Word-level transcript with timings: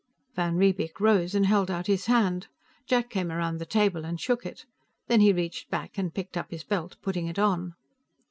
Van 0.33 0.55
Riebeek 0.55 0.99
rose 0.99 1.35
and 1.35 1.45
held 1.45 1.69
out 1.69 1.85
his 1.85 2.07
hand; 2.07 2.47
Jack 2.87 3.11
came 3.11 3.31
around 3.31 3.57
the 3.59 3.67
table 3.67 4.03
and 4.03 4.19
shook 4.19 4.47
it. 4.47 4.65
Then 5.05 5.21
he 5.21 5.31
reached 5.31 5.69
back 5.69 5.95
and 5.95 6.11
picked 6.11 6.35
up 6.35 6.49
his 6.49 6.63
belt, 6.63 6.97
putting 7.03 7.27
it 7.27 7.37
on. 7.37 7.75